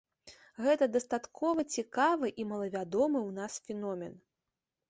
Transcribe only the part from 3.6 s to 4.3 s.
феномен.